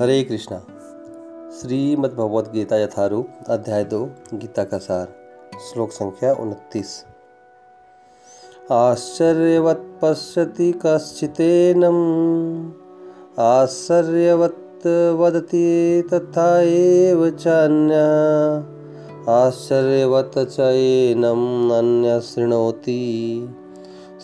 [0.00, 0.58] हरे कृष्णा।
[1.60, 5.08] श्रीमद् भगवद गीता यथारूप, अध्याय दो, गीता का सार,
[5.58, 7.04] श्लोक संख्या उनतीस।
[8.72, 12.70] आश्चर्यवत् पश्यति कश्चितेनम्,
[13.40, 14.86] आश्चर्यवत्
[15.16, 18.06] वदति तथा एव चान्या,
[19.32, 23.48] आश्चर्यवत् च एनम् अन्य शृणोति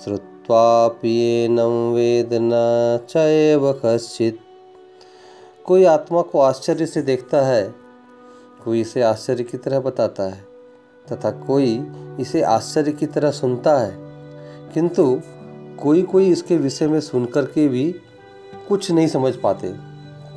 [0.05, 2.51] श्रुत्वापि एनं वेद न
[3.11, 4.44] च एव कश्चित्।
[5.65, 7.75] कोई आत्मा को आश्चर्य से देखता है,
[8.65, 10.45] कोई इसे आश्चर्य की तरह बताता है,
[11.13, 13.97] तथा कोई इसे आश्चर्य की तरह सुनता है।
[14.75, 15.21] किंतु
[15.83, 17.95] कोई कोई इसके विषय में सुनकर के भी
[18.69, 19.69] कुछ नहीं समझ पाते।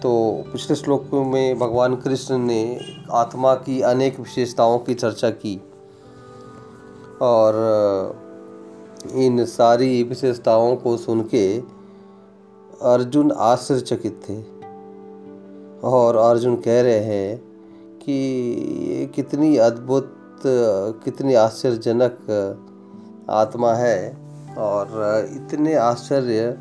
[0.02, 2.80] तो पिछले श्लोक में भगवान कृष्ण ने
[3.12, 5.62] आत्मा की अनेक विशेषताओं की चर्चा की
[7.22, 7.54] और
[9.14, 11.58] इन सारी विशेषताओं को सुन के
[12.82, 14.57] अर्जुन आश्चर्यचकित थे।
[15.84, 17.38] और अर्जुन कह रहे हैं
[18.00, 18.14] कि
[18.92, 20.14] ये कितनी अद्भुत,
[21.04, 22.18] कितनी आश्चर्यजनक
[23.30, 24.18] आत्मा है
[24.58, 24.88] और
[25.32, 26.58] इतने आश्चर्य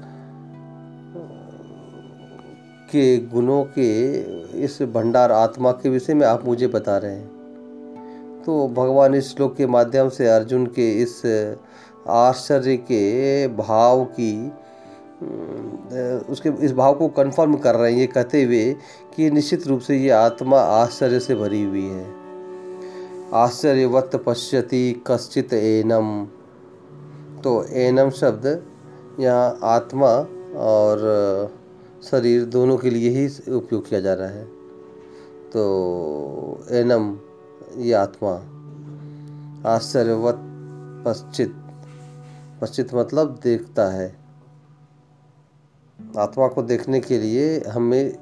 [2.92, 4.19] के गुणों के
[4.62, 9.56] इस भंडार आत्मा के विषय में आप मुझे बता रहे हैं। तो भगवान इस श्लोक
[9.56, 11.22] के माध्यम से अर्जुन के इस
[12.09, 14.53] आश्चर्य के भाव की
[16.31, 18.72] उसके इस भाव को कन्फर्म कर रहे हैं, ये कहते हुए
[19.17, 22.06] कि निश्चित रूप से ये आत्मा आश्चर्य से भरी हुई है।
[23.34, 26.27] आश्चर्यवत पश्यति कश्चित एनम।
[27.42, 28.62] तो एनम शब्द
[29.20, 30.09] यहाँ आत्मा
[30.56, 31.55] और
[32.11, 34.44] शरीर दोनों के लिए ही उपयोग किया जा रहा है।
[35.53, 37.17] तो एनम,
[37.78, 38.33] ये आत्मा।
[39.70, 40.39] आश्चर्यवत
[41.06, 41.55] पश्चित।
[42.62, 44.26] पश्चित मतलब देखता है।
[46.19, 48.12] आत्मा को देखने के लिए हमें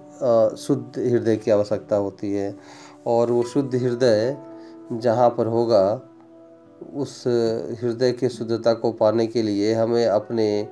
[0.57, 2.55] शुद्ध हृदय की आवश्यकता होती है
[3.07, 4.37] और वो शुद्ध हृदय
[4.93, 6.01] जहाँ पर होगा,
[6.95, 7.23] उस
[7.81, 10.69] हृदय की शुद्धता को पाने के लिए हमें अपने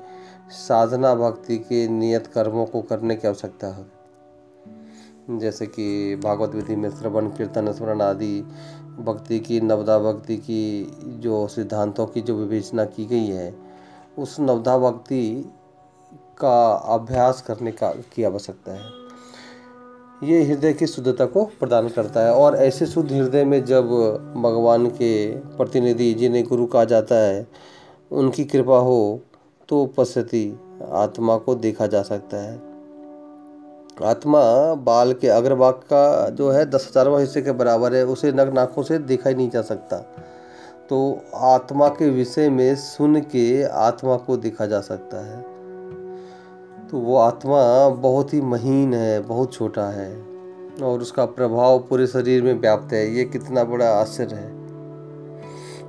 [0.51, 6.91] साधना भक्ति के नियत कर्मों को करने की आवश्यकता है। जैसे कि भागवत विधि में
[6.91, 8.41] श्रवण, कीर्तन, स्मरण आदि,
[8.99, 13.55] भक्ति की, नवदा भक्ति की जो सिद्धांतों की जो विवेचना की गई है,
[14.19, 15.51] उस नवदा भक्ति
[16.39, 19.01] का अभ्यास करने का की आवश्यकता है।
[20.23, 23.89] ये हृदय की शुद्धता को प्रदान करता है और ऐसे शुद्ध हृदय में जब
[24.37, 27.47] भगवान के प्रतिनिधि जिन्हें गुरु कहा जाता है,
[28.11, 29.21] उनकी कृपा हो
[29.69, 30.61] तो उपस्थिति
[30.93, 32.61] आत्मा को देखा जा सकता है।
[34.05, 34.43] आत्मा
[34.75, 38.83] बाल के अग्रभाग का जो है दस हजारवा हिस्से के बराबर है, उसे नग नाखों
[38.83, 39.97] से देखा ही नहीं जा सकता।
[40.89, 45.52] तो आत्मा के विषय में सुन के आत्मा को देखा जा सकता है।
[46.93, 50.11] तो वो आत्मा बहुत ही महीन है, बहुत छोटा है
[50.83, 54.51] और उसका प्रभाव पूरे शरीर में व्याप्त है। ये कितना बड़ा आश्चर्य है।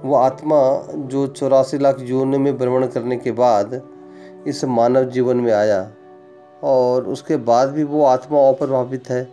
[0.01, 0.59] वो आत्मा
[1.07, 3.81] जो चौरासी लाख योनि में भ्रमण करने के बाद
[4.47, 5.91] इस मानव जीवन में आया
[6.63, 9.27] और उसके बाद भी वो आत्मा अप्रभावित है।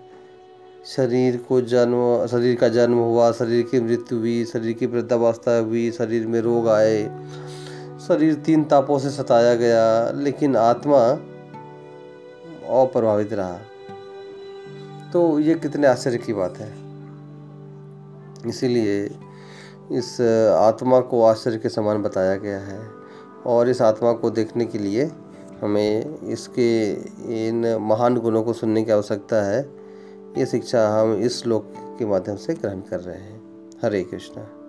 [0.87, 5.91] शरीर को जन्म, शरीर का जन्म हुआ, शरीर की मृत्यु हुई, शरीर की वृद्धावस्था हुई,
[5.91, 7.03] शरीर में रोग आए,
[8.09, 11.19] शरीर तीन तापों से सताया गया, लेकिन आत्मा
[12.79, 13.59] अप्रभावित रहा।
[15.13, 16.73] तो ये कितने आश्चर्य की बात है।
[18.49, 19.11] इसीलिए
[19.93, 20.21] इस
[20.59, 22.81] आत्मा को आश्चर्य के समान बताया गया है
[23.47, 25.11] और इस आत्मा को देखने के लिए
[25.63, 26.93] हमें इसके
[27.49, 29.61] इन महान गुणों को सुनने की आवश्यकता है।
[30.39, 33.43] ये शिक्षा हम इस श्लोक के माध्यम से ग्रहण कर रहे हैं।
[33.83, 34.60] हरे कृष्णा।